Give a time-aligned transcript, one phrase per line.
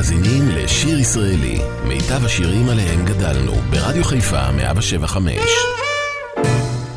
[0.00, 5.34] מאזינים לשיר ישראלי, מיטב השירים עליהם גדלנו, ברדיו חיפה 175.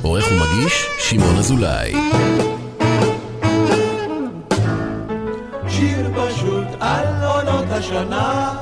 [0.01, 1.93] עורך ומגיש, שמעון אזולאי.
[5.67, 8.53] שיר פשוט על עונות השנה,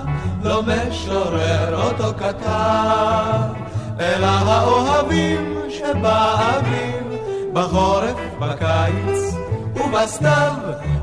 [0.43, 3.53] לא משורר אותו כתב,
[3.99, 5.51] אלא האוהבים
[7.53, 9.35] בחורף, בקיץ
[9.75, 10.53] ובסתיו,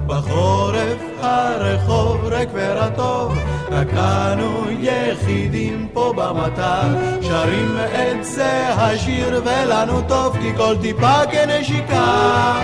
[0.09, 3.38] בחורף הרחוב ריק ורטוב,
[3.70, 6.89] רק אנו יחידים פה במטר,
[7.22, 12.54] שרים את זה השיר ולנו טוב, כי כל טיפה כנשיקה.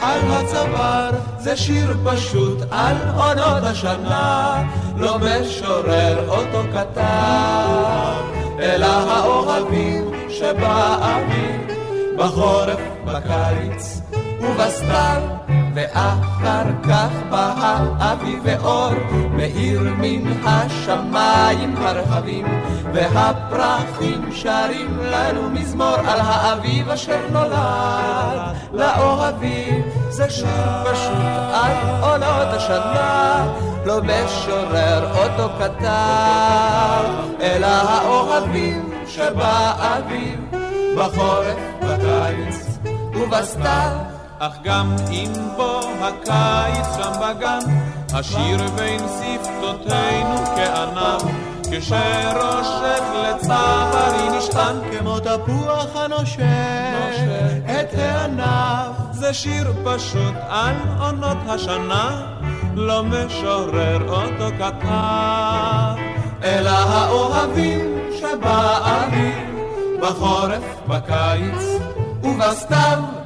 [0.00, 4.62] על הצוואר, זה שיר פשוט על עונות השנה,
[4.96, 8.22] לא משורר אותו כתב,
[8.58, 11.60] אלא האוהבים שבאביב,
[12.16, 14.00] בחורף, בקיץ
[14.40, 15.22] ובסתיו.
[15.74, 18.92] ואחר כך בא האביב ואור,
[19.30, 22.46] מאיר מן השמיים הרחבים,
[22.94, 29.82] והפרחים שרים לנו מזמור על האביב אשר נולד לאוהבים.
[30.08, 33.54] זה שיר פשוט על עונות השנה,
[33.86, 37.04] לא משורר אותו כתב,
[37.40, 40.40] אלא האוהבים שבאביב,
[40.96, 42.78] בחורף, בקיץ
[43.14, 44.19] ובסתיו.
[44.42, 47.58] אך גם אם בו הקיץ שם בגן,
[48.12, 51.22] השיר בין שפתותינו כענב,
[51.62, 56.42] כשרושך לצווארי נשתן כמו תפוח הנושך
[57.64, 58.92] את הענב.
[59.12, 62.26] זה שיר פשוט על עונות השנה,
[62.74, 66.00] לא משורר אותו כתב.
[66.44, 69.34] אלא האוהבים שבאביב,
[70.00, 71.62] בחורף, בקיץ
[72.22, 73.19] ובסתיו.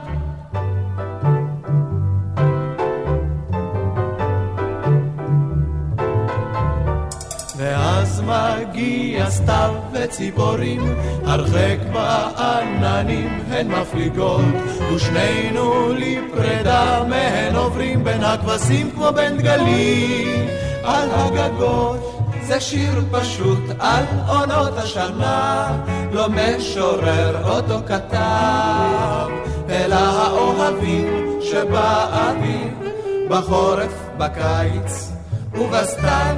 [8.74, 10.94] מגיע סתיו וציפורים,
[11.24, 14.44] הרחק בעננים הן מפליגות,
[14.94, 20.46] ושנינו לפרידה מהן עוברים בין הכבשים כמו בין דגלים
[20.84, 22.20] על הגגות.
[22.42, 25.68] זה שיר פשוט על עונות השנה,
[26.12, 29.28] לא משורר אותו כתב,
[29.68, 32.72] אלא האוהבים שבאביב,
[33.28, 35.12] בחורף, בקיץ
[35.54, 36.36] ובסתיו.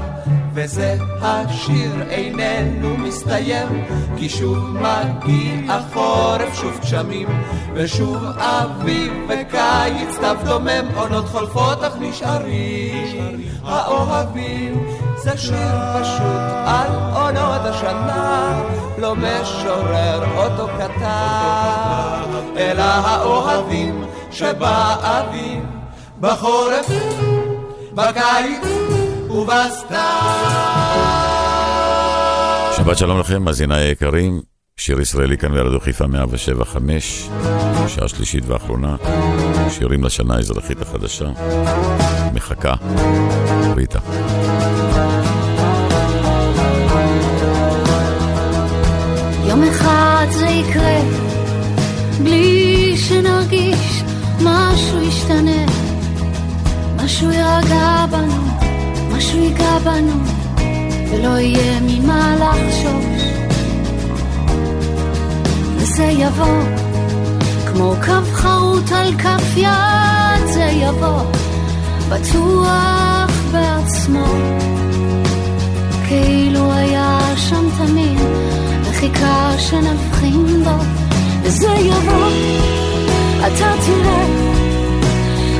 [0.57, 3.85] וזה השיר איננו מסתיים,
[4.17, 7.29] כי שוב מגיע חורף, שוב גשמים,
[7.75, 14.87] ושוב אביב וקיץ, סתיו דומם, עונות חולפות אך נשארים האוהבים.
[15.17, 18.63] זה שיר פשוט על עונות השנה,
[18.99, 25.65] לא משורר אותו כתב, אלא האוהבים שבאביב,
[26.21, 26.91] בחורף,
[27.95, 28.96] בקיץ
[32.77, 34.41] שבת שלום לכם, מאזיניי היקרים,
[34.77, 37.29] שיר ישראלי כאן ברדיו חיפה 175,
[37.89, 38.97] שעה שלישית ואחרונה,
[39.71, 41.27] שירים לשנה האזרחית החדשה,
[42.35, 42.75] מחכה,
[43.77, 43.99] ריטה.
[49.49, 51.01] יום אחד זה יקרה,
[52.23, 54.03] בלי שנרגיש
[54.43, 55.67] משהו ישתנה,
[56.97, 58.56] משהו ירגע בנו,
[59.17, 60.23] משהו ייגע בנו,
[61.11, 63.23] ולא יהיה ממה לחשוש.
[65.77, 66.63] וזה יבוא,
[67.67, 71.23] כמו קו חרוט על כף יד, זה יבוא,
[72.09, 74.27] בטוח בעצמו,
[76.09, 78.19] כאילו היה שם תמיד.
[78.93, 80.85] חיכה שנבחין בו,
[81.43, 82.29] וזה יבוא,
[83.41, 84.27] אתה תראה,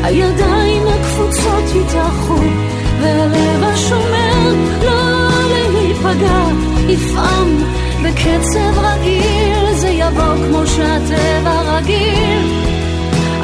[0.03, 2.66] הידיים הקפוצות יתאחו,
[3.01, 6.45] והלב השומר לא להיפגע,
[6.89, 7.63] יפעם
[8.03, 12.65] בקצב רגיל, זה יבוא כמו שהטבע רגיל,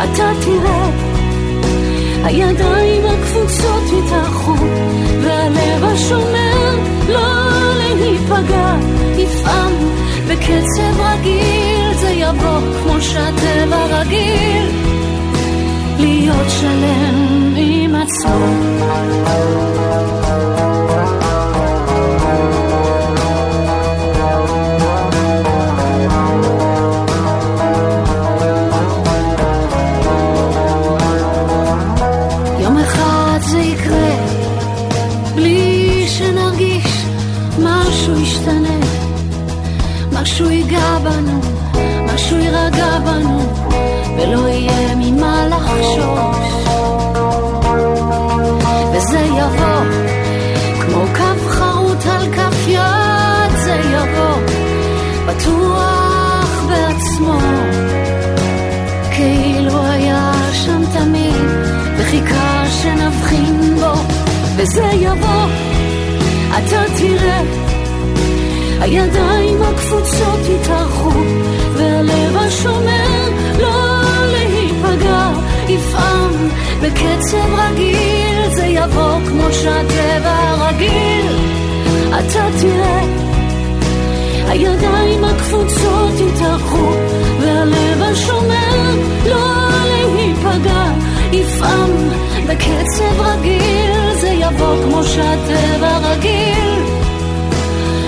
[0.05, 0.91] אתה תראה,
[2.25, 4.55] הידיים הקפוצות יתאחו,
[5.23, 6.77] והלב השומר
[7.09, 8.75] לא להיפגע,
[9.17, 9.73] יפעם
[10.29, 14.71] בקצב רגיל, זה יבוא כמו שהטבע רגיל,
[15.99, 17.42] להיות שלם
[17.93, 18.47] עם עצמו.
[32.61, 34.17] יום אחד זה יקרה,
[35.35, 37.05] בלי שנרגיש
[37.59, 38.79] משהו ישתנה,
[40.13, 41.41] משהו ייגע בנו,
[42.15, 43.41] משהו יירגע בנו,
[44.17, 44.49] ולא
[64.63, 65.47] וזה יבוא,
[66.59, 67.43] אתה תראה.
[68.81, 71.11] הידיים הקפוצות יתארחו,
[71.75, 73.93] והלב השומר לא
[74.33, 75.31] להיפגע,
[75.69, 76.49] יפעם
[76.83, 81.37] בקצב רגיל, זה יבוא כמו שהטבע רגיל.
[82.09, 83.05] אתה תראה,
[84.49, 86.93] הידיים הקפוצות יתארחו,
[87.41, 88.95] והלב השומר
[89.27, 90.85] לא להיפגע,
[91.33, 91.91] יפעם
[92.47, 93.72] בקצב רגיל,
[94.73, 96.83] זה יבוא כמו שהטבע רגיל,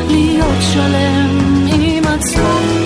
[0.08, 2.84] להיות שלם עם עצמו.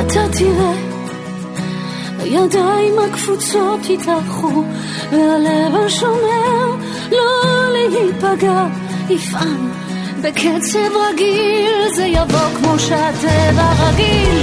[0.00, 0.72] אתה תראה,
[2.18, 4.64] הידיים הקפוצות יתארחו,
[5.12, 6.33] והלב השומר
[8.34, 8.66] להיפגע,
[9.10, 9.70] יפעם
[10.20, 14.42] בקצב רגיל, זה יבוא כמו שהטבע רגיל.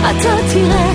[0.00, 0.92] אתה תראה,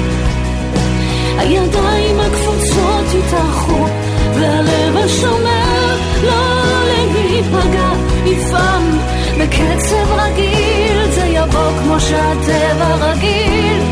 [1.38, 3.86] הידיים הקפוצות יתארחו,
[4.34, 7.90] והלב השומר לא להיפגע,
[8.26, 8.98] יפעם
[9.40, 13.84] בקצב רגיל, זה יבוא כמו שהטבע רגיל,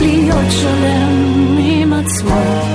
[0.00, 2.68] להיות שלם עם עצמו.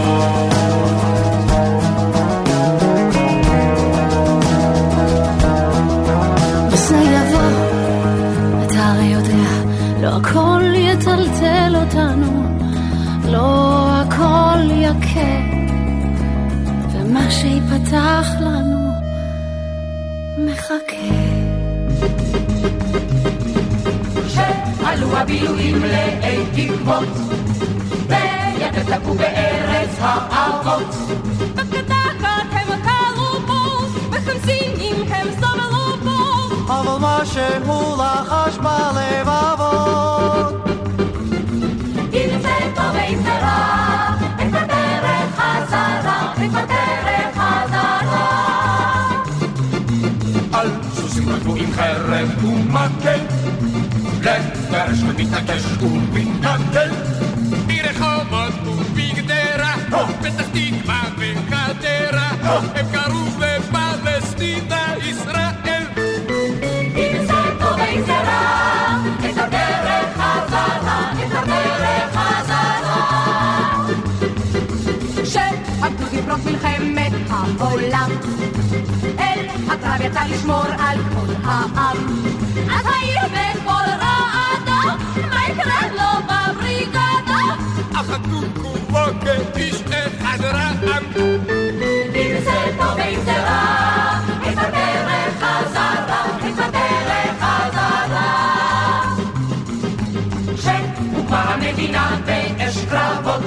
[17.93, 18.91] שיפתח לנו
[20.37, 20.95] מחכה.
[24.27, 27.09] שעלו הבילויים לאי תקוות,
[28.07, 30.95] וידתקו בארץ האבות.
[31.55, 36.73] בקדחת הם קלו בו, בחמסינים הם סבלו בו.
[36.73, 39.52] אבל מה שהוא לחש בלבבות.
[51.43, 53.19] כתבו עם חרב ומקל,
[54.21, 56.91] לגרש ומתעקש ומתנדל.
[57.67, 59.73] מרחובות ומגדרה,
[60.21, 62.29] פתח תקווה וחדרה,
[62.75, 65.43] הם קראו לפלסטינה ישראל.
[66.95, 73.03] אם זה טוב ואם זה רע, את הדרך חזרה, את הדרך חזרה.
[75.25, 78.09] שעבדו לפרוץ מלחמת העולם.
[79.69, 81.97] הקרב יצא לשמור על כל העם.
[82.71, 84.95] אז העיר בכל רעדה,
[85.29, 87.43] מה יקרה לו בבריגדה?
[87.93, 89.19] אחדו כולו
[89.53, 90.75] כאיש אחד רעם.
[92.15, 94.19] אם זה טוב ואם זה רע,
[94.51, 99.15] את הדרך חזרה, את הדרך חזרה.
[100.55, 103.41] שהוקמה המדינה באש קרבות,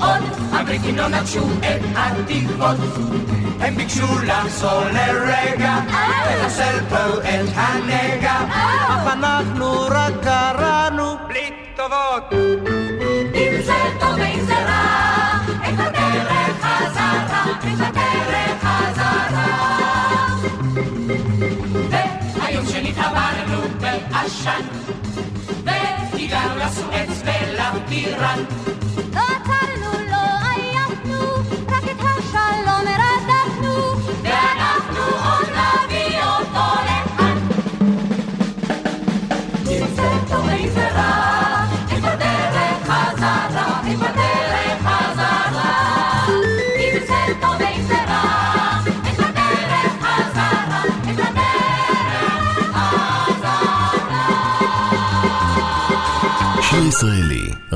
[0.00, 0.22] עוד
[0.52, 3.41] הבריטים לא נטשו את התקוות.
[3.62, 5.74] הם ביקשו לחזור לרגע,
[6.30, 8.34] לחסל פה את הנגע,
[8.88, 12.32] אך אנחנו רק קראנו בלי טובות.
[13.34, 15.38] אם זה טוב ואם זה רע,
[15.68, 19.76] את הדרך חזרה, את הדרך חזרה.
[22.40, 24.62] והיום שנתעברנו בעשן,
[25.64, 28.38] והגענו לסואץ ולטירן.
[29.14, 29.81] לא עצרנו,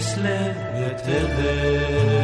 [0.00, 0.30] כסלו
[0.74, 2.19] לטבת.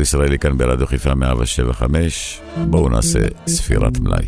[0.00, 4.26] שיר ישראלי כאן ברדיו חיפה 175, בואו נעשה ספירת מלאי.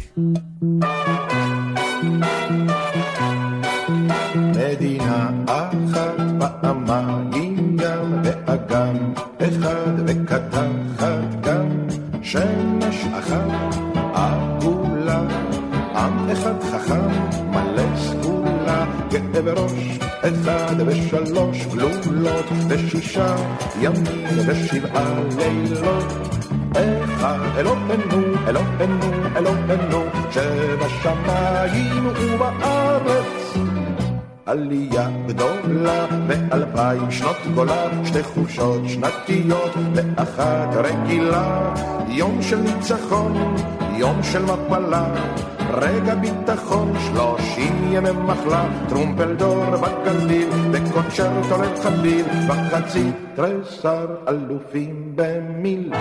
[20.23, 22.47] אחד ושלוש גלולות
[22.95, 23.37] ושישה
[23.81, 26.13] ימים ושבעה לילות
[27.05, 33.55] אחד אלוהינו, אלוהינו, אלוהינו, שבשמיים ובארץ.
[34.47, 41.75] עלייה גדולה ואלפיים שנות גולה, שתי חופשות שנתיות ואחת רגילה.
[42.09, 43.55] יום של ניצחון,
[43.97, 45.05] יום של מפלה,
[45.71, 55.93] רגע ביטחון, שלושים ימי מחלה, טרומפלדור בגליל, וקונצ'רטו לחליל, וחצי תריסר אלופים במיל.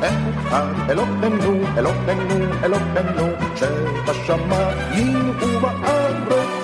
[0.00, 3.26] אחד אלוהינו, אלוהינו, אלוהינו,
[3.56, 6.58] שבשמיים ובארץ.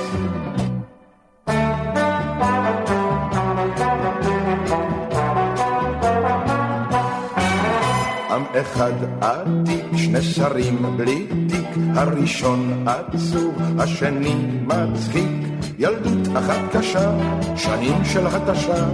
[8.31, 14.35] עם אחד עתיק, שני שרים בלי תיק, הראשון עצוב, השני
[14.67, 15.31] מצחיק.
[15.79, 17.11] ילדות אחת קשה,
[17.57, 18.87] שנים של התשה,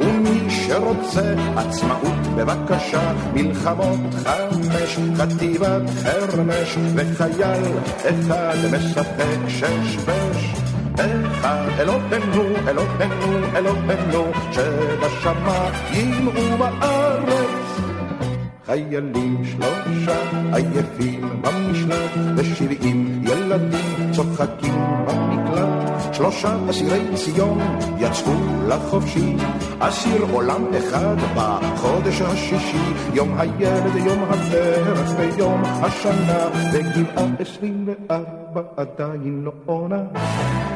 [0.00, 7.64] ומי שרוצה עצמאות בבקשה, מלחמות חמש, חטיבת חרמש, וחייל
[8.02, 10.54] אחד משחק שש בש.
[10.94, 17.63] אחד אלוהינו, אלוהינו, אלוהינו, שבשמיים ובארץ.
[18.66, 20.16] חיילים שלושה
[20.52, 24.74] עייפים במשלט ושבעים ילדים צוחקים
[25.06, 26.14] במקלט.
[26.14, 27.58] שלושה אסירי ציון
[27.98, 28.32] יצאו
[28.68, 29.36] לחופשי
[29.78, 32.76] אסיר עולם אחד בחודש השישי.
[33.14, 40.02] יום הילד יום הדרך ויום השנה וגבעה עשרים וארבע עדיין לא עונה.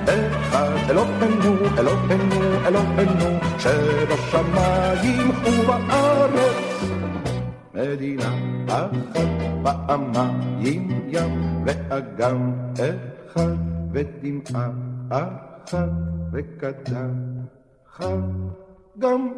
[0.05, 6.98] אחד אלוהינו אלוהינו אלוהינו שבשמיים ובארץ
[7.79, 8.35] מדינה
[8.69, 9.29] אחת
[9.63, 13.57] פעמיים ים ואגם אחד
[13.93, 14.71] ודמעה
[15.11, 15.89] אחת
[16.33, 17.15] וקדם
[18.99, 19.29] גם.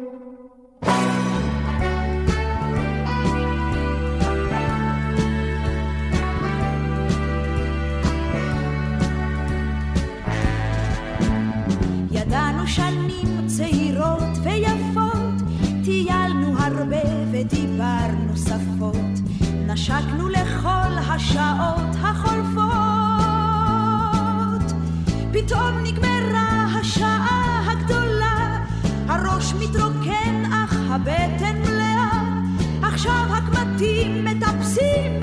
[12.11, 15.41] ידענו שנים צעירות ויפות,
[15.83, 16.97] טיילנו הרבה
[17.31, 17.60] ודיברנו
[18.35, 18.95] שפות,
[19.67, 22.71] נשקנו לכל השעות החולפות.
[25.33, 28.65] פתאום נגמרה השעה הגדולה,
[29.07, 32.21] הראש מתרוקן אך הבטן מלאה,
[32.81, 35.20] עכשיו הקמטים מטפסים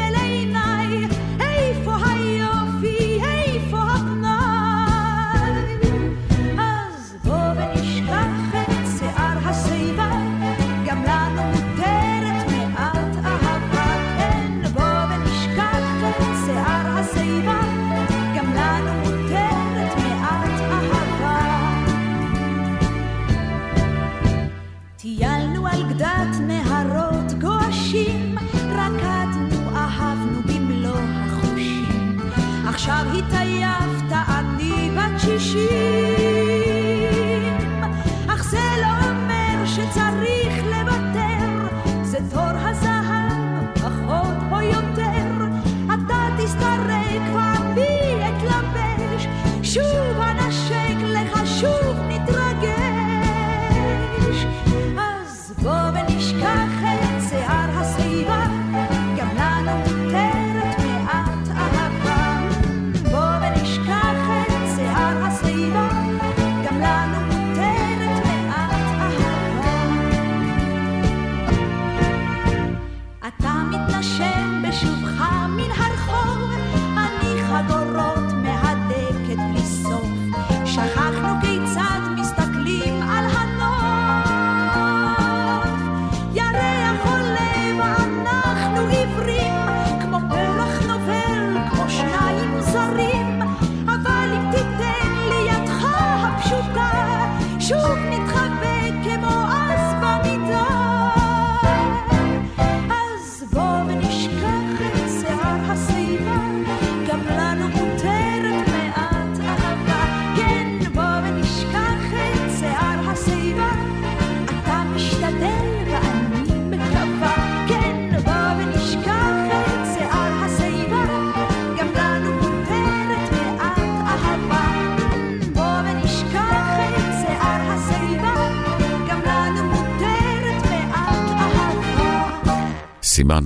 [133.28, 133.44] סימן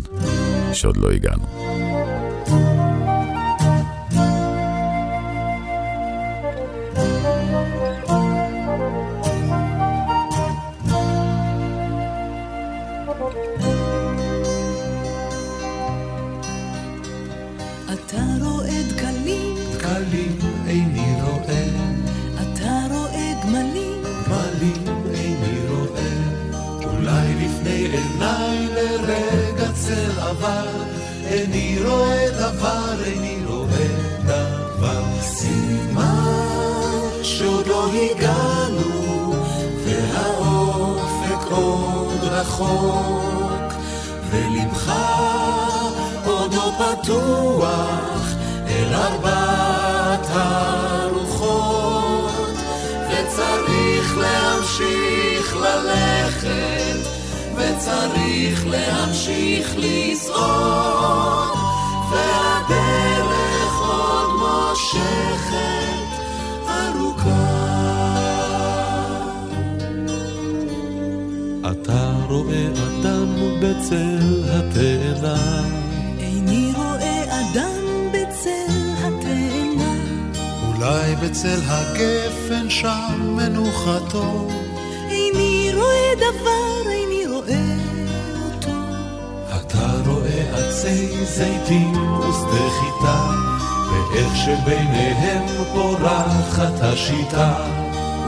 [0.73, 1.52] שעוד לא הגענו.
[71.83, 75.63] אתה רואה אדם בצל התאנה
[76.19, 79.95] איני רואה אדם בצל התאנה,
[80.69, 84.49] אולי בצל הגפן שם מנוחתו,
[85.11, 87.77] איני רואה דבר, איני רואה
[88.45, 88.79] אותו.
[89.57, 89.93] אתה
[90.55, 93.31] עצי זיתים ושדה חיטה,
[93.91, 97.55] ואיך שביניהם פורחת השיטה.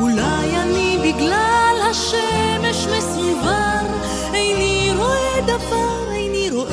[0.00, 1.63] אולי אני בגלל
[1.94, 3.86] השמש מסונבר,
[4.34, 6.66] איני רואה דבר, איני רואה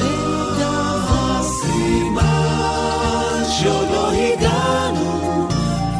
[0.57, 1.43] דבר.
[1.61, 5.47] סימן שעוד לא הגענו,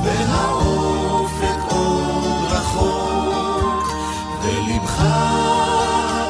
[0.04, 3.86] והאופק עוד רחוק,
[4.44, 5.04] ולבך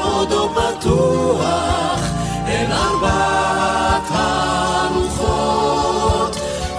[0.04, 2.00] עוד לא פתוח
[2.48, 4.08] אל ארבעת
[4.90, 5.56] הרוחות,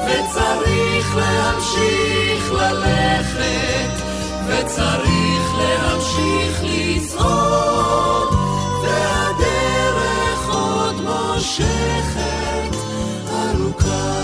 [0.05, 3.93] וצריך להמשיך ללכת,
[4.47, 5.42] וצריך
[6.19, 8.29] להמשיך לצעוד,
[8.83, 12.77] והדרך עוד מושכת
[13.33, 14.23] ארוכה.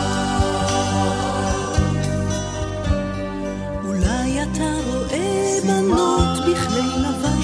[3.84, 7.38] אולי אתה רואה בנות בכלי לבן,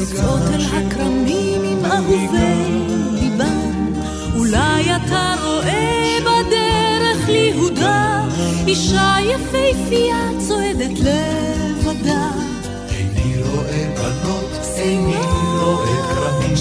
[0.00, 2.80] יוצאות אל הכרמים עם אהובי
[3.12, 3.92] ליבן.
[4.36, 8.24] אולי אתה רואה בדרך ליהודה,
[8.66, 12.51] אישה יפהפייה צועדת לבדה.
[14.82, 15.16] איני
[15.60, 16.54] רואה כרמים,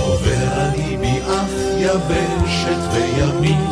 [0.00, 3.64] עובר אני מאף יבשת וימים,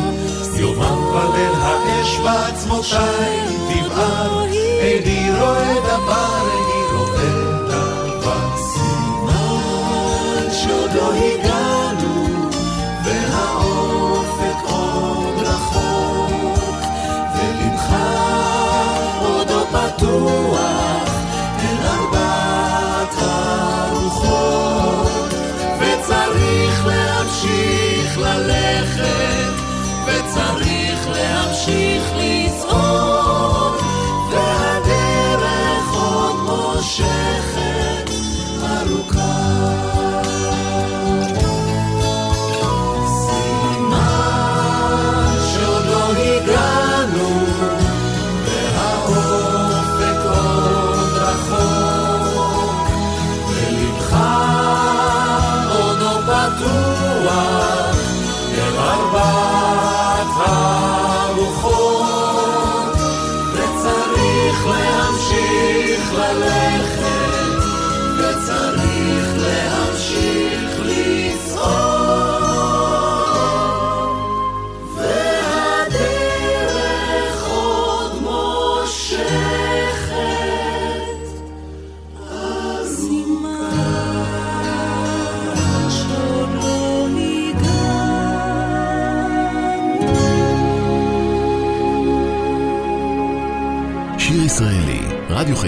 [0.59, 4.45] יומם וליל האש בעצמותיי תבער,
[4.81, 6.36] איני רואה דבר,
[27.27, 29.53] להמשיך ללכת,
[30.05, 32.36] וצריך להמשיך לצעוד,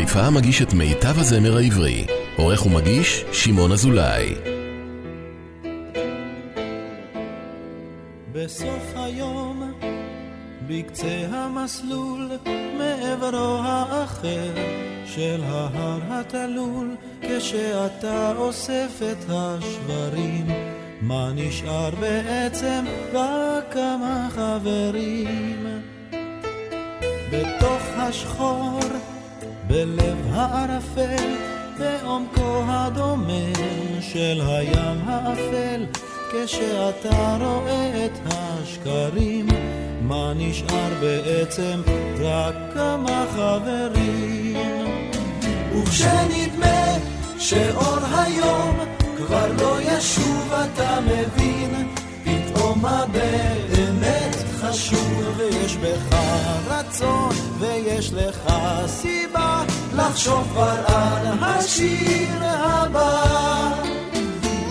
[0.09, 2.05] חיפה מגיש את מיטב הזמר העברי.
[2.37, 4.35] עורך ומגיש, שמעון אזולאי.
[8.31, 9.71] בסוף היום,
[10.67, 12.29] בקצה המסלול,
[12.77, 14.53] מעברו האחר
[15.05, 20.47] של ההר התלול, כשאתה אוסף את השברים,
[21.01, 22.85] מה נשאר בעצם?
[23.13, 25.65] רק כמה חברים.
[27.31, 28.79] בתוך השחור,
[29.69, 31.33] בלב הערפל,
[31.79, 33.53] בעומקו הדומם
[34.01, 35.85] של הים האפל,
[36.31, 39.47] כשאתה רואה את השקרים,
[40.01, 41.81] מה נשאר בעצם?
[42.19, 44.57] רק כמה חברים.
[45.73, 46.97] וכשנדמה
[47.39, 48.79] שאור היום
[49.17, 51.87] כבר לא ישוב, אתה מבין
[52.23, 53.78] פתאום באמת
[54.69, 56.15] חשוב, ויש בך
[56.67, 57.29] רצון,
[57.59, 58.53] ויש לך
[58.87, 59.63] סיבה
[59.95, 63.71] לחשוב כבר על השיר הבא.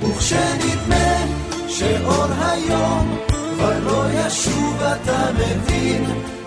[0.02, 1.26] וכשנדמה
[1.68, 6.04] שאור היום כבר לא ישוב, אתה מבין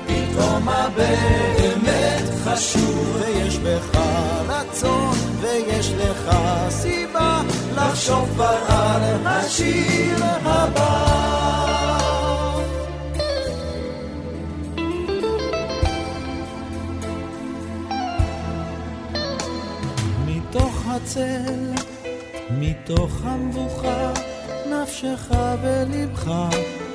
[0.08, 4.00] פתאום מה באמת חשוב, ויש בך
[4.48, 6.36] רצון, ויש לך
[6.70, 7.42] סיבה
[7.76, 11.31] לחשוב כבר על השיר הבא.
[20.96, 21.72] הצל,
[22.52, 24.12] מתוך המבוכה,
[24.72, 26.32] נפשך ולבך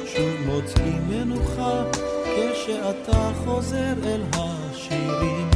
[0.07, 1.85] שוב מוצאים מנוחה,
[2.23, 5.51] כשאתה חוזר אל השירים,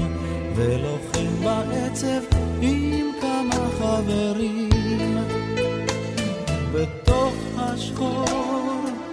[0.56, 4.70] ולוחם בעצב עם כמה חברים.
[6.72, 8.24] בתוך השחור,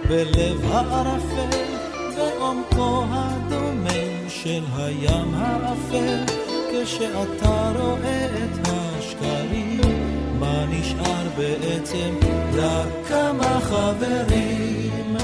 [0.08, 1.74] בלב הערפל,
[2.16, 6.24] בעומקו הדומם של הים האפל,
[6.84, 9.80] כשאתה רואה את השקרים,
[10.38, 12.14] מה נשאר בעצם?
[12.54, 15.16] רק כמה חברים.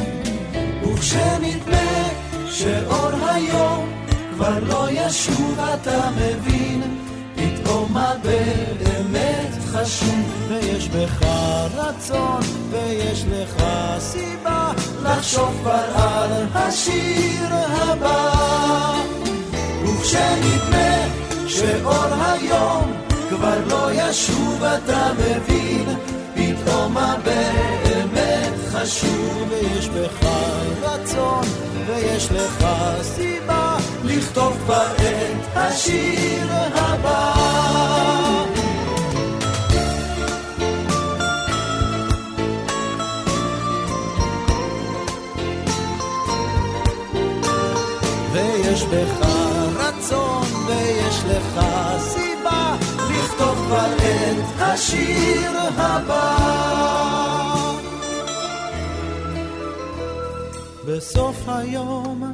[0.83, 2.09] וכשנדמה
[2.51, 3.89] שאור היום
[4.35, 6.83] כבר לא ישוב אתה מבין
[7.37, 11.23] פתאום מה באמת חשוב ויש בך
[11.75, 12.41] רצון
[12.71, 13.65] ויש לך
[13.99, 17.24] סיבה לחשוב כבר על השיר
[21.65, 22.93] שאור היום
[23.29, 25.85] כבר לא ישוב אתה מבין?
[26.35, 30.27] פתאום מה באמת חשוב ויש בך
[30.83, 31.45] רצון
[31.87, 32.67] ויש לך
[33.03, 37.35] סיבה לכתוב כבר את השיר הבא.
[48.33, 49.24] ויש בך
[51.57, 51.65] לך
[51.99, 52.77] סיבה
[53.11, 56.37] לכתוב כבר את השיר הבא
[60.87, 62.33] בסוף היום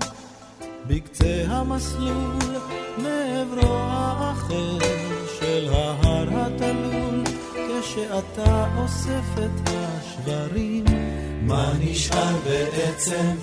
[0.87, 2.38] בקצה המסלול
[2.98, 4.78] מעברו האחר
[5.40, 7.24] של ההר התלול
[7.80, 10.85] כשאתה אוסף את השברים
[11.42, 13.35] מה נשאר בעצם?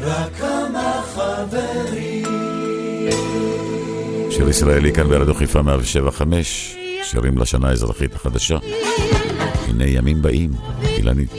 [0.00, 2.26] רק כמה חברים
[4.36, 8.58] שיר ישראלי כאן ברדיו חיפה 175, שירים לשנה האזרחית החדשה.
[9.68, 10.50] הנה ימים באים,
[10.82, 11.30] אילנית.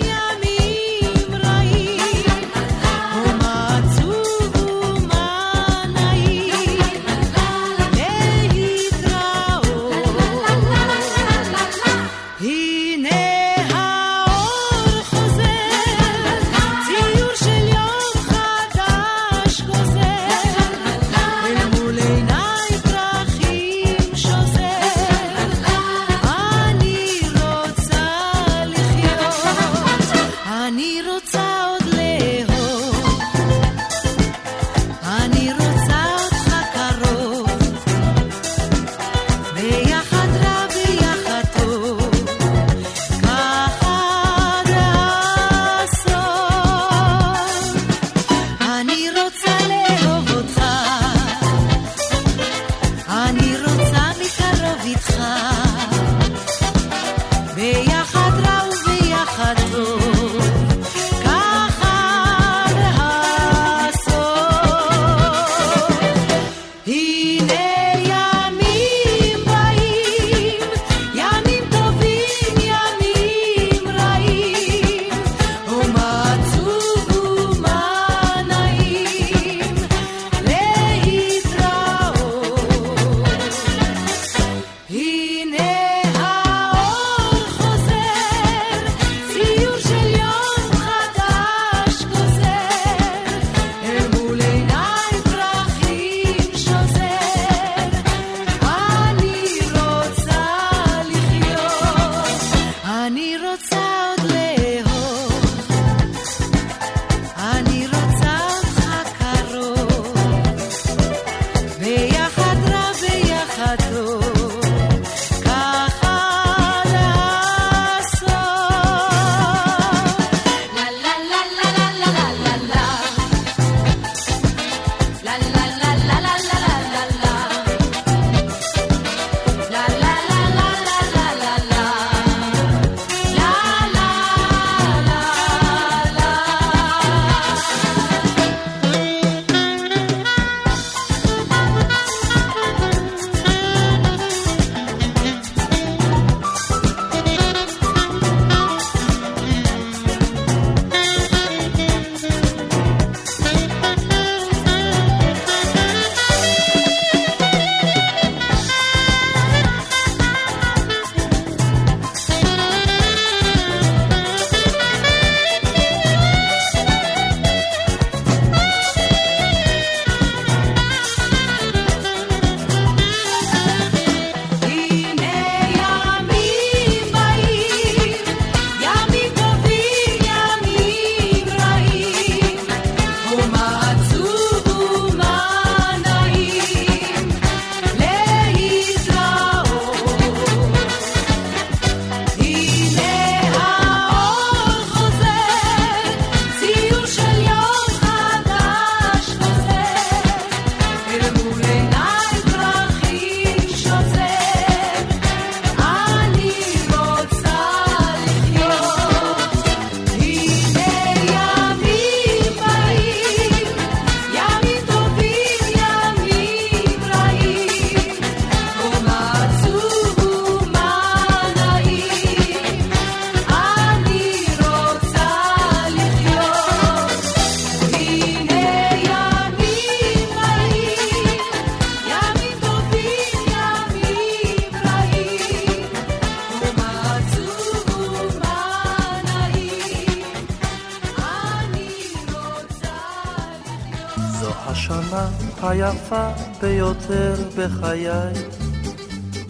[247.67, 248.33] בחיי,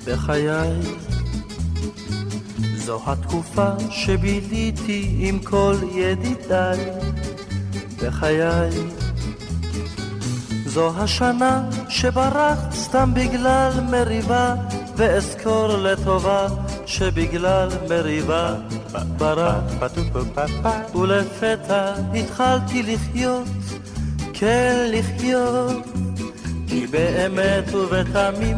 [0.06, 0.69] בחיי.
[2.75, 6.80] זו התקופה שביליתי עם כל ידידיי,
[8.03, 8.69] בחיי.
[10.65, 14.56] זו השנה שברחת סתם בגלל מריבה,
[14.95, 16.47] ואזכור לטובה
[16.86, 18.56] שבגלל מריבה
[19.17, 19.91] ברחת.
[20.95, 23.47] ולפתע התחלתי לחיות,
[24.34, 26.07] כן לחיות,
[26.67, 28.58] כי באמת ובתמים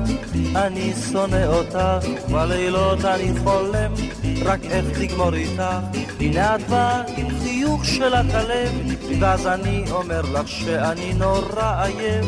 [0.56, 3.94] אני שונא אותך, בלילות אני חולם
[4.46, 5.64] רק איך לגמור איתך.
[6.20, 8.72] הנה את באה עם חיוך שלך הלב,
[9.20, 12.26] ואז אני אומר לך שאני נורא עייף,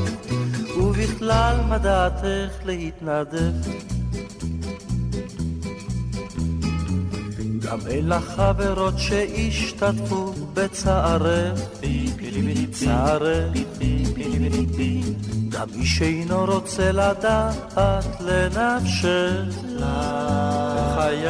[0.78, 3.54] ובכלל מה דעתך להתנדב?
[7.62, 11.60] גם אל החברות שהשתתפו בצערך,
[12.72, 13.58] צערך,
[15.52, 17.76] גם מי שאינו רוצה לדעת
[18.20, 21.28] לנפשך, בחיי.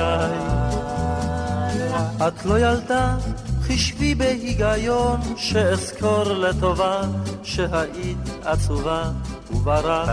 [2.27, 3.17] את לא ילדה,
[3.61, 7.01] חישבי בהיגיון, שאזכור לטובה,
[7.43, 9.11] שהיית עצובה
[9.51, 10.09] וברק.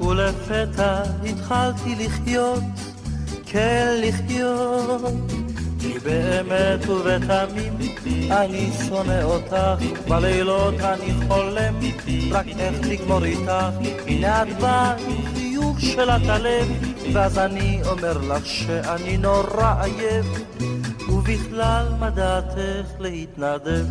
[0.00, 2.62] ולפתע התחלתי לחיות,
[3.46, 5.12] כן לחיות,
[5.78, 7.78] כי באמת ובתמים
[8.30, 11.74] אני שונא אותך, בלילות אני חולם,
[12.30, 13.52] רק איך לגמור איתך,
[14.06, 16.68] הנה את באה עם חיוך של הלב,
[17.12, 20.26] ואז אני אומר לך שאני נורא עייף,
[21.08, 23.86] ובכלל מה דעתך להתנדב?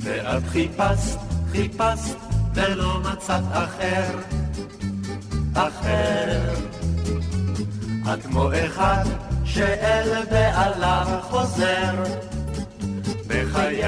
[0.00, 1.18] ואת חיפשת,
[1.52, 2.16] חיפשת,
[2.54, 4.18] ולא מצאת אחר,
[5.54, 6.59] אחר.
[8.14, 9.04] את כמו אחד
[9.44, 12.02] שאל בעליו חוזר,
[13.26, 13.84] בחיי.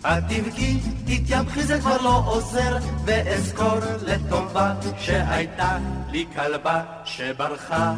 [0.00, 5.78] את תבכי, תתייבכי זה כבר לא עוזר, ואזכור לטובה שהייתה
[6.10, 7.94] לי כלבה שברחה.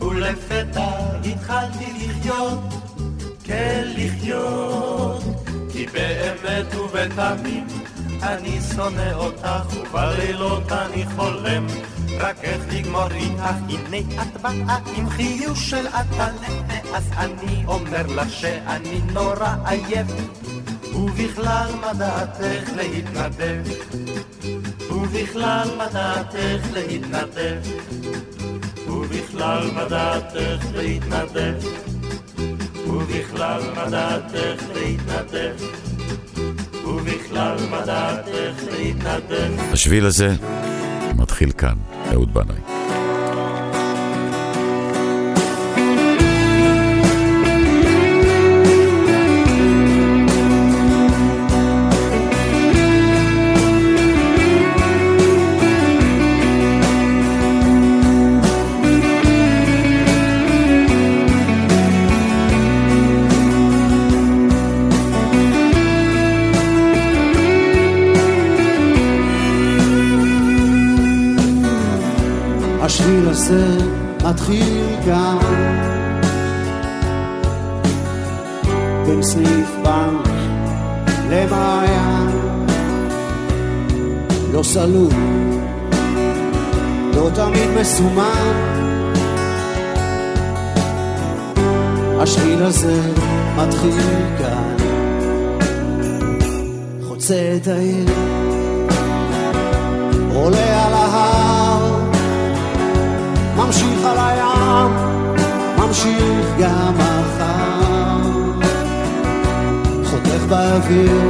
[0.00, 0.90] ולפתע
[1.24, 2.60] התחלתי לחיות,
[3.44, 5.22] כן לחיות,
[5.72, 7.66] כי באמת ובתמים
[8.22, 11.66] אני שונא אותך, ובלילות אני חולם,
[12.18, 13.54] רק איך לגמור איתך.
[13.68, 20.06] הנה את באה עם חיוך של עטלף, ואז אני אומר לך שאני נורא עייף,
[20.94, 23.62] ובכלל מה דעתך להתנדב?
[24.90, 27.60] ובכלל מה דעתך להתנדב?
[28.88, 31.54] ובכלל מה דעתך להתנדב?
[32.86, 35.91] ובכלל מה דעתך להתנדב?
[37.02, 39.72] ובכלל מה דעתך להתנדב?
[39.72, 40.34] השביל הזה
[41.16, 41.74] מתחיל כאן,
[42.12, 42.71] אהוד בנאי.
[74.32, 75.38] מתחיל כאן
[79.06, 80.28] בין סניף בנק
[81.30, 82.28] למעיין.
[84.52, 85.12] לא סלול,
[87.14, 88.52] לא תמיד מסומן.
[92.20, 93.00] השביל הזה
[93.56, 94.76] מתחיל כאן
[97.08, 98.08] חוצה את העיר
[100.34, 101.31] עולה על ההר
[103.66, 104.90] ממשיך על הים,
[105.78, 108.22] ממשיך גם מחר.
[110.04, 111.20] חותך באוויר,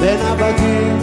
[0.00, 0.98] בין הבתים,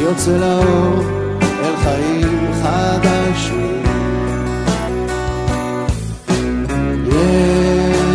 [0.00, 1.02] יוצא לאור
[1.40, 3.82] אל חיים חדשים.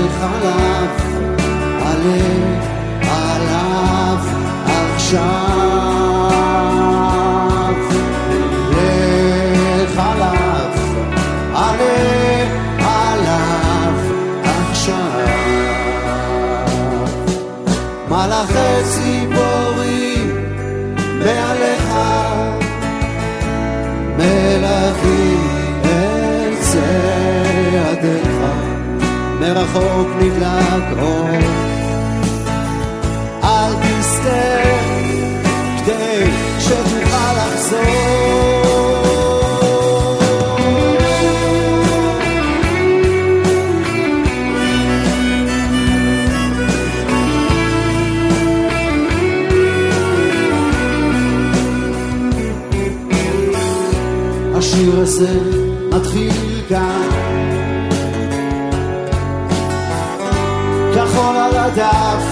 [0.08, 0.88] לך עליו,
[1.82, 2.58] עלה
[3.08, 4.18] עליו
[4.96, 5.97] עכשיו.
[18.28, 20.46] מלאכי ציפורים
[21.20, 21.94] מעליך,
[24.18, 28.38] מלכים אל צעדיך,
[29.40, 31.67] מרחוק נדלק אור.
[54.98, 55.40] השיר הזה
[55.90, 57.10] מתחיל כאן.
[60.96, 62.24] כחול על הדף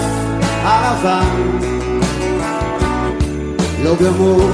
[0.64, 1.60] הלבן,
[3.84, 4.50] לא גמור,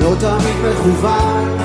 [0.00, 1.58] לא תמיד מכוון.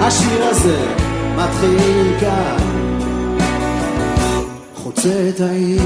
[0.00, 0.78] השיר הזה
[1.36, 2.56] מתחיל כאן,
[4.74, 5.82] חוצה את העיר,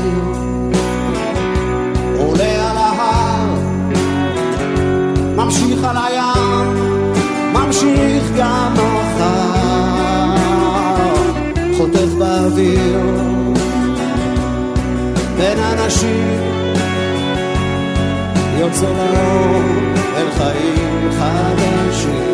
[2.18, 2.62] עולה
[5.45, 6.76] ממשיך על הים,
[7.53, 10.36] ממשיך גם מחר,
[11.76, 13.01] חותך באוויר
[15.36, 16.40] בין אנשים,
[18.59, 19.62] יוצא לאור
[20.16, 22.32] אל חיים חדשים.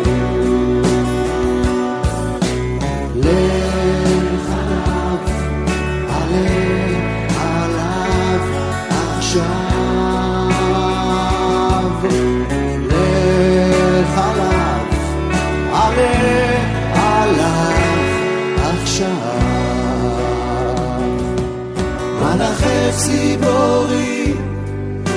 [22.99, 24.33] ציבורי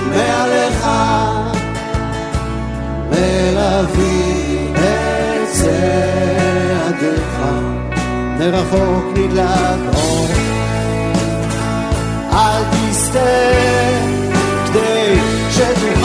[0.09, 0.87] מעליך
[3.11, 7.39] מלווים את צעדיך.
[8.39, 10.28] מרחוק נדלק אור.
[12.33, 13.20] אל תסטה
[14.66, 15.18] כדי
[15.51, 16.01] שתוכל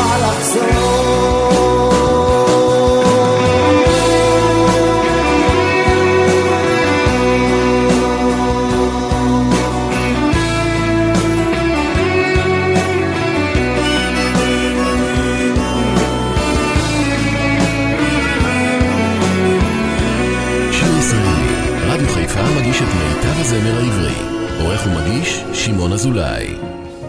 [25.87, 26.47] ירון אזולאי.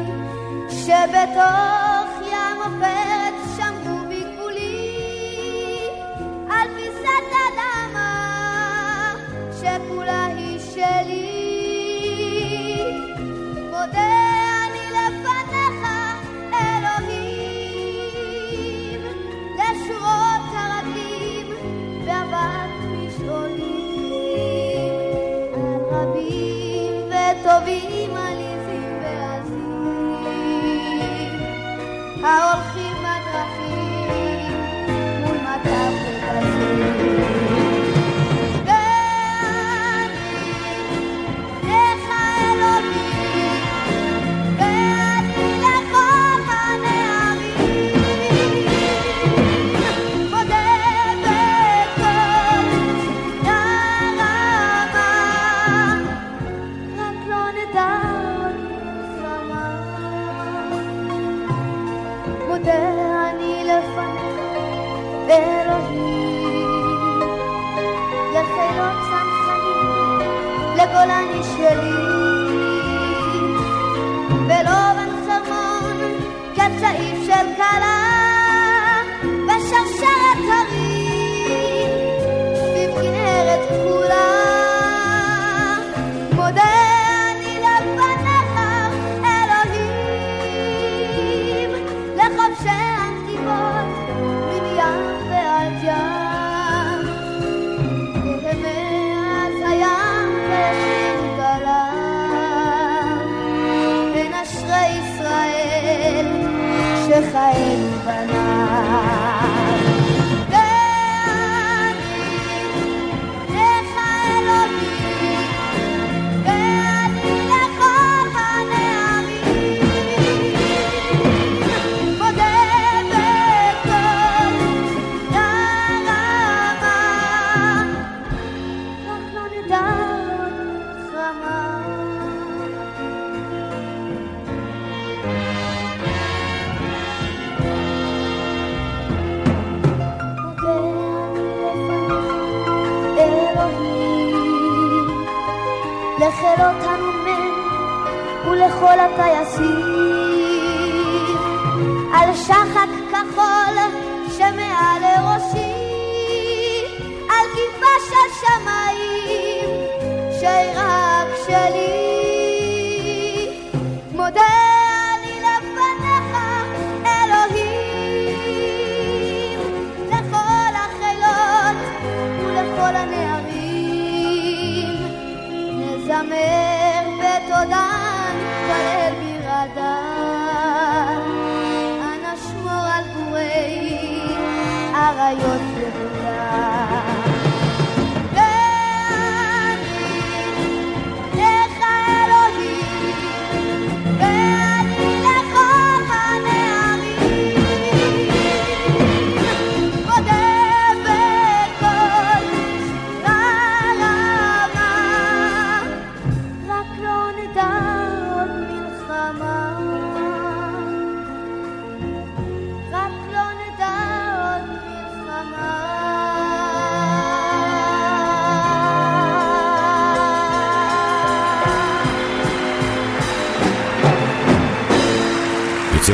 [0.71, 3.16] שבתוך ים עובר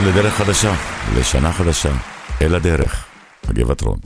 [0.07, 0.75] לדרך חדשה,
[1.19, 1.93] לשנה חדשה,
[2.43, 3.05] אל הדרך,
[3.49, 3.99] הגבעת רון.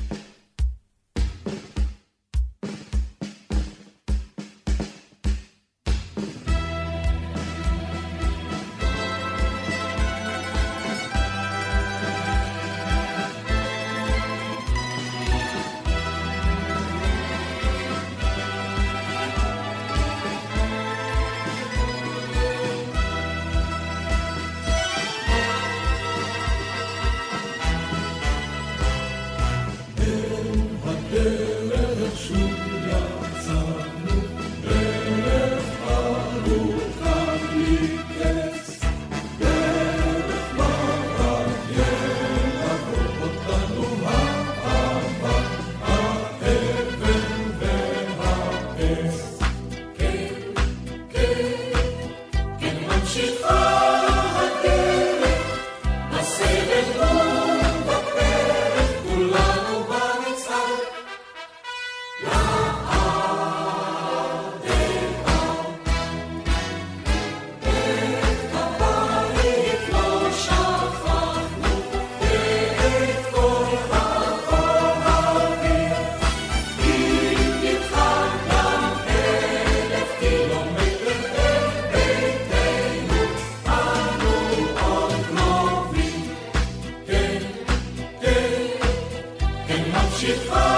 [90.26, 90.75] you.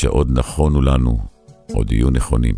[0.00, 1.18] שעוד נכונו לנו,
[1.72, 2.54] עוד יהיו נכונים.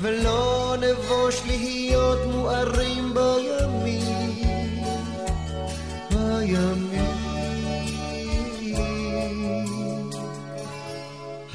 [0.00, 4.84] ולא נבוש להיות מוארים בימים.
[6.10, 7.26] בימים.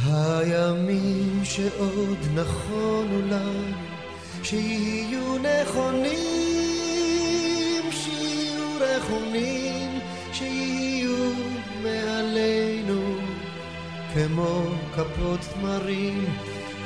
[0.05, 3.77] הימים שעוד נכונו לנו,
[4.43, 6.11] שיהיו נכונים,
[7.91, 9.99] שיהיו רכונים,
[10.33, 11.31] שיהיו
[11.83, 13.17] מעלינו,
[14.13, 14.61] כמו
[14.95, 16.25] כפות תמרים,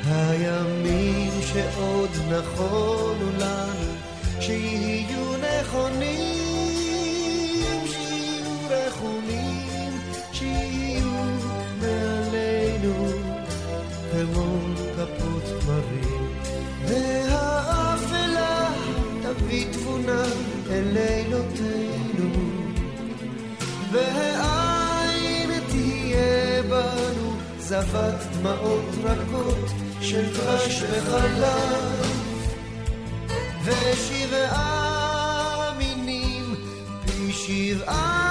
[0.08, 3.92] הימים שעוד נכונו לנו,
[4.40, 6.26] שיהיו נכונים,
[7.86, 9.92] שיהיו רכונים,
[10.32, 11.10] שיהיו
[11.80, 13.08] מעלינו,
[14.12, 14.58] כמו
[14.96, 16.28] כפות תמרים.
[16.88, 18.68] והאפלה
[19.22, 20.24] תביא תבונה
[20.70, 22.30] אל לילותינו,
[23.92, 32.02] והעין תהיה בנו זבת דמעות רכות של דבש וחלב,
[33.64, 34.92] ושבעה
[35.78, 36.54] מינים
[37.06, 38.25] פי שבעה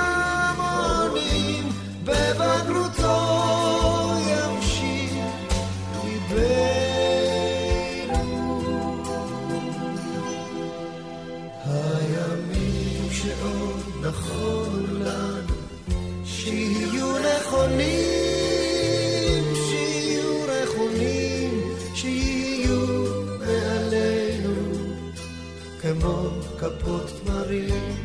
[26.86, 27.95] כפות תמרים,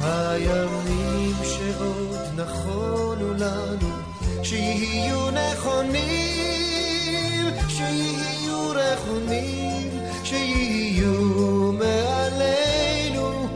[0.00, 3.88] הימים שעוד נכונו לנו,
[4.42, 5.94] שיהיו נכונים,
[7.68, 9.90] שיהיו רכונים,
[10.24, 13.48] שיהיו מעלינו,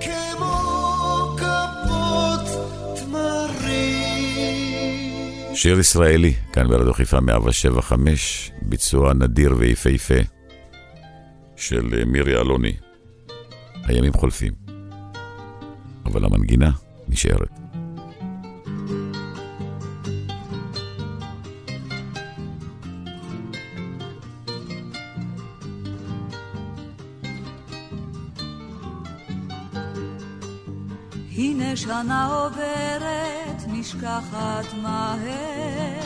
[0.00, 2.46] כמו כפות
[2.96, 4.46] תמרים.
[5.54, 10.20] שיר ישראלי, כאן ברדיו חיפה 175, ביצוע נדיר ויפהפה
[11.56, 12.89] של מירי אלוני.
[13.90, 14.52] הימים חולפים,
[16.06, 16.70] אבל המנגינה
[17.08, 17.48] נשארת.
[31.36, 36.00] הנה שנה עוברת, נשכחת מהר,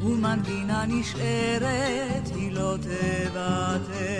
[0.00, 4.16] ומנגינה נשארת, היא לא תוותר.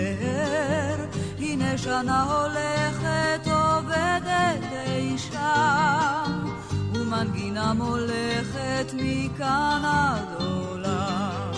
[1.59, 6.45] הנה שנה הולכת, עובדת אי שם,
[6.93, 11.51] ומנגינה מולכת מכאן עד עולם.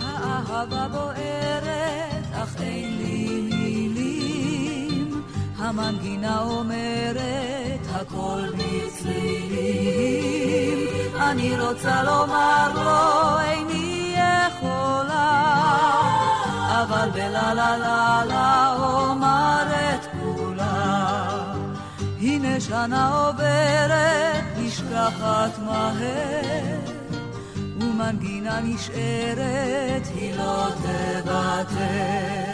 [0.00, 5.22] האהבה בוערת, אך אין לי מילים,
[5.58, 10.08] המנגינה אומרת הכל בצלילים.
[11.20, 15.52] אני רוצה לומר לו איני יכולה,
[16.80, 19.62] אבל בלה לה לה לה אומר
[19.94, 21.52] את כולה.
[22.20, 26.78] הנה שנה עוברת, נשכחת מהר,
[27.80, 32.51] ומנגינה נשארת, היא לא תוותר.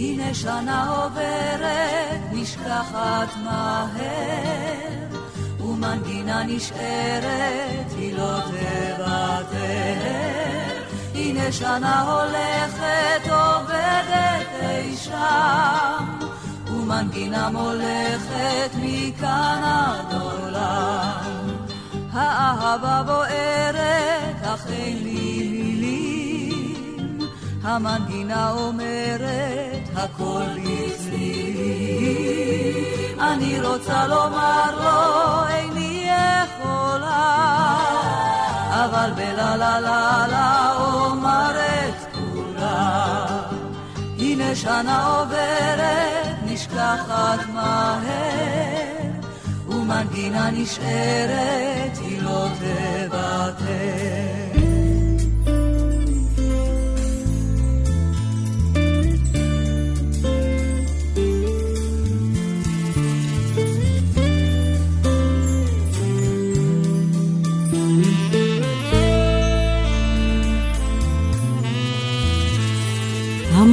[0.00, 5.18] הנה שנה עוברת, נשכחת מהר,
[5.60, 9.58] ומנגינה נשארת, היא לא תוותר.
[11.14, 16.18] הנה שנה הולכת, עובדת אי שם,
[16.70, 21.56] ומנגינה מולכת מכאן עד עולם.
[22.12, 27.18] האהבה בוערת, אך אין לי מילים,
[27.62, 29.67] המנגינה אומרת,
[29.98, 31.58] הכל בצלילים.
[33.20, 36.10] אני רוצה לומר לו, איני
[36.44, 37.76] יכולה,
[38.70, 43.26] אבל בלה לה לה לה אומר את כולה.
[44.18, 48.08] הנה שנה עוברת, נשכחת מהר,
[49.68, 54.17] ומנגינה נשארת, היא לא תוותר.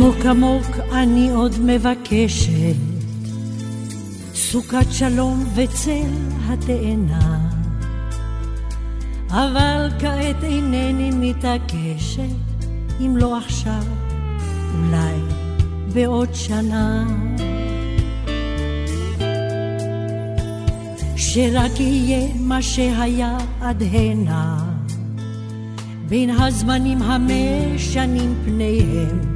[0.06, 2.76] עמוק עמוק אני עוד מבקשת,
[4.34, 6.10] סוכת שלום וצל
[6.48, 7.50] התאנה.
[9.30, 12.36] אבל כעת אינני מתעקשת,
[13.00, 13.84] אם לא עכשיו,
[14.78, 15.20] אולי
[15.94, 17.08] בעוד שנה.
[21.16, 24.58] שרק יהיה מה שהיה עד הנה,
[26.10, 29.35] בין הזמנים המשנים פניהם.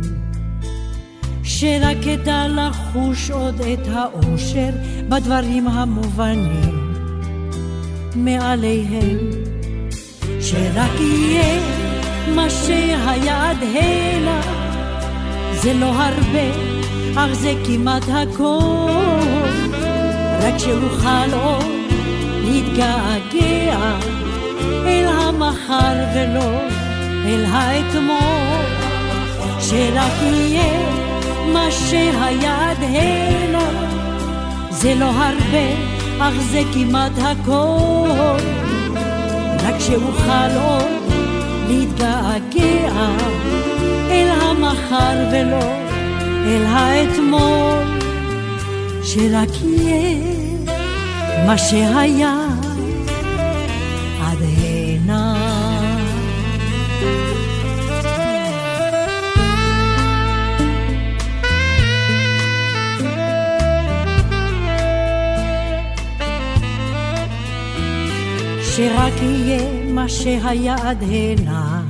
[1.60, 4.70] שרק אדע לחוש עוד את האושר
[5.10, 6.94] בדברים המובנים
[8.16, 9.18] מעליהם.
[10.42, 11.60] שרק יהיה
[12.36, 14.42] מה שהיה עד הנה,
[15.54, 16.50] זה לא הרבה,
[17.16, 18.92] אך זה כמעט הכל.
[20.42, 21.66] רק שאוכל עוד
[22.44, 23.98] להתגעגע
[24.86, 26.60] אל המחר ולא
[27.26, 28.66] אל האתמול.
[29.60, 31.09] שרק יהיה
[31.54, 33.70] מה שהיה עד הנה
[34.70, 35.68] זה לא הרבה,
[36.20, 38.40] אך זה כמעט הכל.
[39.64, 41.14] רק שאוכל עוד
[41.68, 43.10] להתגעגע
[44.10, 45.74] אל המחר ולא
[46.46, 48.00] אל האתמול.
[49.04, 50.18] שרק יהיה
[51.46, 52.59] מה שהיה
[68.80, 71.84] שרק יהיה מה שהיה עד הנה,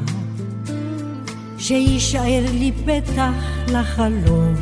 [1.57, 3.33] שיישאר לי פתח
[3.67, 4.53] לחלום.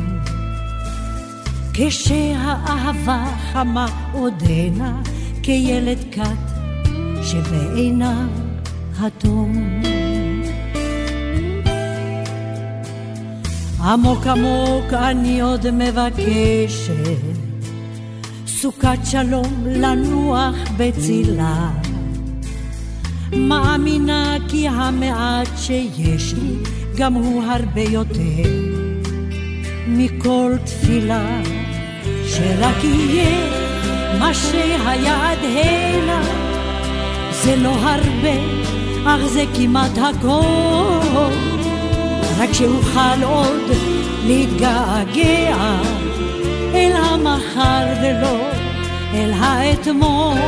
[1.74, 5.02] כשהאהבה חמה עודנה,
[5.42, 6.50] כילד קט
[7.22, 8.28] שבעיניו
[9.00, 9.82] התום.
[13.80, 16.94] עמוק עמוק אני עוד מבקשת,
[18.46, 21.87] סוכת שלום לנוח בצילה.
[23.32, 26.54] מאמינה כי המעט שיש לי
[26.96, 28.50] גם הוא הרבה יותר.
[29.88, 31.40] מכל תפילה
[32.26, 33.58] שרק יהיה
[34.18, 36.22] מה שהיה עד הנה
[37.30, 38.68] זה לא הרבה
[39.04, 41.34] אך זה כמעט הכל.
[42.38, 43.70] רק שאוכל עוד
[44.26, 45.78] להתגעגע
[46.74, 48.38] אל המחר ולא
[49.14, 50.38] אל האתמול.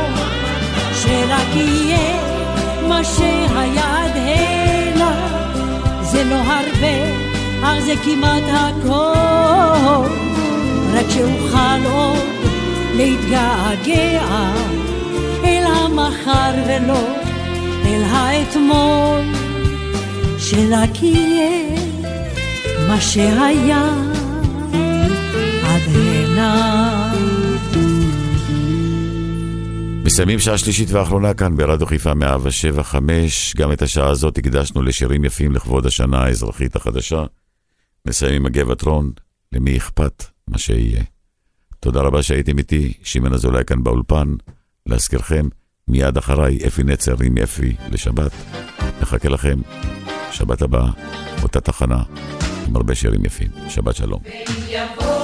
[1.01, 2.30] שרק יהיה
[2.89, 5.27] מה שהיה עד הנה
[6.01, 7.21] זה לא הרבה,
[7.63, 10.07] אך זה כמעט הכל.
[10.93, 12.17] רק שאוכל עוד
[12.95, 14.51] להתגעגע
[15.43, 17.07] אל המחר ולא
[17.85, 19.21] אל האתמול.
[20.37, 21.77] שרק יהיה
[22.87, 23.83] מה שהיה
[25.63, 27.00] עד הנה.
[30.11, 33.53] מסיימים שעה שלישית ואחרונה כאן ברדיו חיפה 175.
[33.57, 37.23] גם את השעה הזאת הקדשנו לשירים יפים לכבוד השנה האזרחית החדשה.
[38.05, 39.11] נסיים עם הגבעת רון,
[39.51, 41.03] למי אכפת מה שיהיה.
[41.79, 44.33] תודה רבה שהייתם איתי, שמעון אזולאי כאן באולפן.
[44.85, 45.47] להזכירכם,
[45.87, 48.31] מיד אחריי אפי נצר עם אפי לשבת.
[49.01, 49.59] נחכה לכם,
[50.31, 50.91] שבת הבאה,
[51.43, 52.03] אותה תחנה,
[52.67, 53.49] עם הרבה שירים יפים.
[53.69, 54.21] שבת שלום.
[54.67, 55.20] יבוא